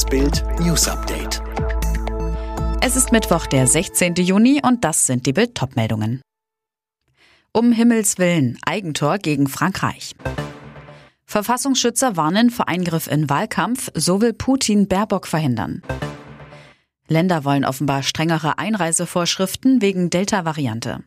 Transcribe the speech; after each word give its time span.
Das 0.00 0.08
Bild 0.08 0.42
News 0.60 0.88
Update. 0.88 1.42
Es 2.80 2.96
ist 2.96 3.12
Mittwoch, 3.12 3.44
der 3.44 3.66
16. 3.66 4.14
Juni 4.14 4.62
und 4.64 4.82
das 4.82 5.04
sind 5.04 5.26
die 5.26 5.34
Bild 5.34 5.60
meldungen 5.76 6.22
Um 7.52 7.70
Himmels 7.70 8.16
Willen, 8.16 8.56
Eigentor 8.64 9.18
gegen 9.18 9.46
Frankreich. 9.46 10.14
Verfassungsschützer 11.26 12.16
warnen 12.16 12.48
vor 12.48 12.66
Eingriff 12.66 13.08
in 13.08 13.28
Wahlkampf, 13.28 13.90
so 13.94 14.22
will 14.22 14.32
Putin 14.32 14.88
Baerbock 14.88 15.26
verhindern. 15.26 15.82
Länder 17.06 17.44
wollen 17.44 17.66
offenbar 17.66 18.02
strengere 18.02 18.58
Einreisevorschriften 18.58 19.82
wegen 19.82 20.08
Delta-Variante. 20.08 21.00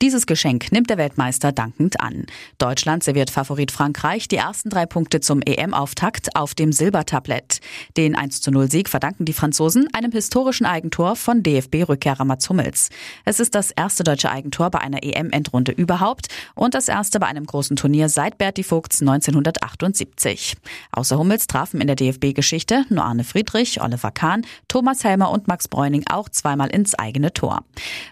Dieses 0.00 0.26
Geschenk 0.26 0.70
nimmt 0.70 0.90
der 0.90 0.96
Weltmeister 0.96 1.50
dankend 1.50 2.00
an. 2.00 2.26
Deutschland 2.58 3.02
serviert 3.02 3.30
Favorit 3.30 3.72
Frankreich 3.72 4.28
die 4.28 4.36
ersten 4.36 4.70
drei 4.70 4.86
Punkte 4.86 5.18
zum 5.18 5.42
EM-Auftakt 5.42 6.36
auf 6.36 6.54
dem 6.54 6.70
Silbertablett. 6.70 7.58
Den 7.96 8.14
1 8.14 8.46
0 8.46 8.70
Sieg 8.70 8.88
verdanken 8.88 9.24
die 9.24 9.32
Franzosen 9.32 9.88
einem 9.92 10.12
historischen 10.12 10.66
Eigentor 10.66 11.16
von 11.16 11.42
DFB-Rückkehrer 11.42 12.24
Mats 12.24 12.48
Hummels. 12.48 12.90
Es 13.24 13.40
ist 13.40 13.56
das 13.56 13.72
erste 13.72 14.04
deutsche 14.04 14.30
Eigentor 14.30 14.70
bei 14.70 14.78
einer 14.78 15.02
EM-Endrunde 15.02 15.72
überhaupt 15.72 16.28
und 16.54 16.74
das 16.74 16.86
erste 16.86 17.18
bei 17.18 17.26
einem 17.26 17.44
großen 17.44 17.74
Turnier 17.74 18.08
seit 18.08 18.38
Berti 18.38 18.62
Vogts 18.62 19.00
1978. 19.00 20.54
Außer 20.92 21.18
Hummels 21.18 21.48
trafen 21.48 21.80
in 21.80 21.88
der 21.88 21.96
DFB-Geschichte 21.96 22.84
nur 22.88 23.04
Arne 23.04 23.24
Friedrich, 23.24 23.82
Oliver 23.82 24.12
Kahn, 24.12 24.46
Thomas 24.68 25.02
Helmer 25.02 25.32
und 25.32 25.48
Max 25.48 25.66
Bräuning 25.66 26.04
auch 26.08 26.28
zweimal 26.28 26.68
ins 26.68 26.94
eigene 26.94 27.32
Tor. 27.32 27.64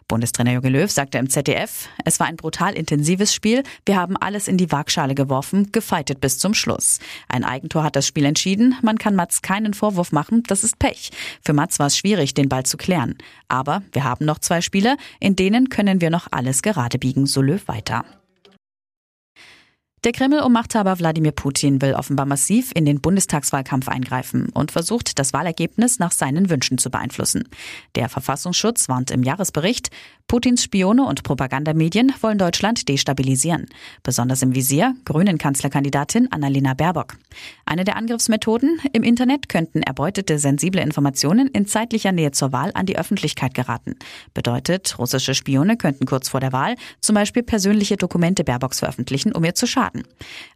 Bundestrainer 0.09 0.55
Jogi 0.55 0.69
Löw 0.69 0.91
sagte 0.91 1.19
im 1.19 1.30
ZDF, 1.30 1.76
es 2.05 2.21
war 2.21 2.27
ein 2.27 2.37
brutal 2.37 2.75
intensives 2.75 3.35
Spiel. 3.35 3.62
Wir 3.85 3.97
haben 3.97 4.16
alles 4.16 4.48
in 4.48 4.57
die 4.57 4.71
Waagschale 4.71 5.15
geworfen, 5.15 5.73
gefeitet 5.73 6.21
bis 6.21 6.39
zum 6.39 6.55
Schluss. 6.55 6.99
Ein 7.29 7.45
Eigentor 7.45 7.83
hat 7.83 7.97
das 7.97 8.07
Spiel 8.07 8.25
entschieden. 8.25 8.77
Man 8.83 8.99
kann 8.99 9.16
Mats 9.16 9.43
keinen 9.43 9.75
Vorwurf 9.75 10.12
machen. 10.12 10.43
Das 10.47 10.65
ist 10.65 10.79
Pech. 10.79 11.10
Für 11.43 11.52
Mats 11.52 11.79
war 11.79 11.87
es 11.87 11.97
schwierig, 11.97 12.35
den 12.35 12.49
Ball 12.49 12.65
zu 12.65 12.77
klären. 12.77 13.16
Aber 13.49 13.82
wir 13.93 14.04
haben 14.04 14.24
noch 14.24 14.38
zwei 14.38 14.60
Spiele. 14.60 14.97
In 15.21 15.37
denen 15.37 15.69
können 15.69 16.01
wir 16.01 16.10
noch 16.10 16.29
alles 16.30 16.63
gerade 16.63 16.99
biegen, 16.99 17.27
so 17.27 17.43
Löw 17.43 17.66
weiter. 17.69 18.04
Der 20.07 20.12
Kreml 20.12 20.38
um 20.38 20.52
Machthaber 20.52 21.01
Wladimir 21.01 21.32
Putin 21.32 21.82
will 21.82 21.95
offenbar 21.95 22.26
massiv 22.26 22.71
in 22.76 22.85
den 22.85 23.01
Bundestagswahlkampf 23.01 23.88
eingreifen 23.88 24.51
und 24.51 24.71
versucht, 24.71 25.18
das 25.18 25.32
Wahlergebnis 25.32 25.98
nach 25.98 26.13
seinen 26.13 26.48
Wünschen 26.48 26.79
zu 26.79 26.90
beeinflussen. 26.90 27.48
Der 27.96 28.09
Verfassungsschutz 28.09 28.88
warnt 28.88 29.10
im 29.10 29.24
Jahresbericht, 29.24 29.90
Putins 30.29 30.65
Spione 30.65 31.04
und 31.04 31.23
Propagandamedien 31.23 32.13
wollen 32.21 32.38
Deutschland 32.38 32.88
destabilisieren. 32.88 33.66
Besonders 34.02 34.43
im 34.43 34.57
Visier 34.57 34.95
grünen 35.04 35.38
Kanzlerkandidatin 35.38 36.30
Annalena 36.32 36.74
Baerbock. 36.74 37.16
Eine 37.65 37.85
der 37.85 37.96
Angriffsmethoden 37.96 38.80
im 38.93 39.04
Internet 39.04 39.48
könnten 39.48 39.82
erbeutete 39.82 40.41
sensible 40.41 40.82
Informationen 40.82 41.46
in 41.48 41.66
zeitlicher 41.66 42.10
Nähe 42.10 42.32
zur 42.32 42.52
Wahl 42.52 42.73
an 42.74 42.87
die 42.87 42.98
Öffentlichkeit 42.98 43.54
geraten. 43.54 43.96
Bedeutet, 44.35 44.98
russische 44.98 45.35
Spione 45.35 45.76
könnten 45.76 46.07
kurz 46.07 46.29
vor 46.29 46.41
der 46.41 46.52
Wahl 46.52 46.74
zum 47.01 47.15
Beispiel 47.15 47.45
persönliche 47.45 47.96
Dokumente 47.96 48.43
Baerbocks 48.43 48.80
veröffentlichen, 48.80 49.32
um 49.32 49.45
ihr 49.45 49.54
zu 49.54 49.68
schaden. 49.68 49.96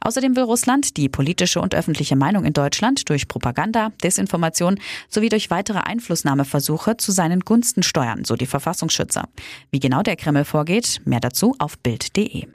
Außerdem 0.00 0.36
will 0.36 0.44
Russland 0.44 0.96
die 0.96 1.08
politische 1.08 1.60
und 1.60 1.74
öffentliche 1.74 2.16
Meinung 2.16 2.44
in 2.44 2.52
Deutschland 2.52 3.08
durch 3.08 3.28
Propaganda, 3.28 3.90
Desinformation 4.02 4.78
sowie 5.08 5.28
durch 5.28 5.50
weitere 5.50 5.78
Einflussnahmeversuche 5.78 6.96
zu 6.96 7.12
seinen 7.12 7.40
Gunsten 7.40 7.82
steuern, 7.82 8.24
so 8.24 8.36
die 8.36 8.46
Verfassungsschützer. 8.46 9.28
Wie 9.70 9.80
genau 9.80 10.02
der 10.02 10.16
Kreml 10.16 10.44
vorgeht, 10.44 11.00
mehr 11.04 11.20
dazu 11.20 11.54
auf 11.58 11.78
Bild.de. 11.78 12.46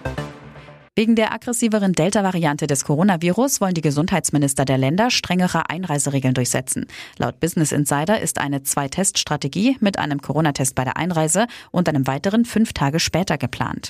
Wegen 0.98 1.18
der 1.18 1.34
aggressiveren 1.34 1.92
Delta-Variante 1.92 2.68
des 2.68 2.86
Coronavirus 2.86 3.60
wollen 3.60 3.74
die 3.74 3.82
Gesundheitsminister 3.82 4.64
der 4.64 4.78
Länder 4.78 5.12
strengere 5.12 5.70
Einreiseregeln 5.70 6.34
durchsetzen. 6.34 6.86
Laut 7.18 7.42
Business 7.42 7.74
Insider 7.74 8.22
ist 8.22 8.40
eine 8.40 8.64
Zwei-Test-Strategie 8.64 9.76
mit 9.82 10.00
einem 10.00 10.22
Corona-Test 10.22 10.74
bei 10.74 10.86
der 10.86 10.96
Einreise 10.96 11.48
und 11.72 11.90
einem 11.90 12.08
weiteren 12.08 12.46
fünf 12.46 12.72
Tage 12.72 13.02
später 13.02 13.38
geplant. 13.38 13.90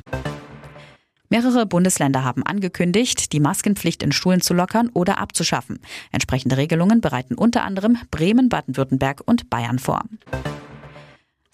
Mehrere 1.29 1.65
Bundesländer 1.65 2.23
haben 2.23 2.43
angekündigt, 2.43 3.33
die 3.33 3.39
Maskenpflicht 3.39 4.03
in 4.03 4.11
Schulen 4.11 4.41
zu 4.41 4.53
lockern 4.53 4.89
oder 4.93 5.17
abzuschaffen. 5.19 5.79
Entsprechende 6.11 6.57
Regelungen 6.57 7.01
bereiten 7.01 7.35
unter 7.35 7.63
anderem 7.63 7.97
Bremen, 8.11 8.49
Baden-Württemberg 8.49 9.21
und 9.25 9.49
Bayern 9.49 9.79
vor. 9.79 10.03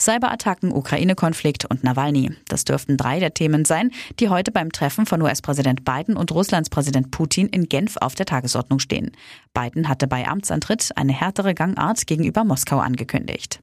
Cyberattacken, 0.02 0.72
Ukraine-Konflikt 0.72 1.66
und 1.66 1.84
Nawalny. 1.84 2.32
Das 2.48 2.66
dürften 2.66 2.98
drei 2.98 3.20
der 3.20 3.36
Themen 3.36 3.66
sein, 3.66 3.92
die 4.20 4.30
heute 4.30 4.52
beim 4.52 4.72
Treffen 4.72 5.06
von 5.06 5.22
US-Präsident 5.22 5.86
Biden 5.86 6.18
und 6.18 6.32
Russlands 6.32 6.72
Präsident 6.72 7.12
Putin 7.12 7.48
in 7.48 7.70
Genf 7.70 7.98
auf 7.98 8.16
der 8.16 8.26
Tagesordnung 8.26 8.80
stehen. 8.80 9.12
Biden 9.54 9.88
hatte 9.88 10.08
bei 10.08 10.28
Amtsantritt 10.28 10.90
eine 10.96 11.14
härtere 11.14 11.54
Gangart 11.54 12.08
gegenüber 12.08 12.44
Moskau 12.44 12.80
angekündigt. 12.80 13.60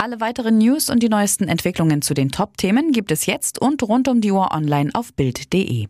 Alle 0.00 0.20
weiteren 0.20 0.58
News 0.58 0.90
und 0.90 1.02
die 1.02 1.08
neuesten 1.08 1.48
Entwicklungen 1.48 2.02
zu 2.02 2.14
den 2.14 2.30
Top-Themen 2.30 2.92
gibt 2.92 3.10
es 3.10 3.26
jetzt 3.26 3.60
und 3.60 3.82
rund 3.82 4.06
um 4.06 4.20
die 4.20 4.30
Uhr 4.30 4.52
online 4.52 4.90
auf 4.94 5.12
Bild.de. 5.12 5.88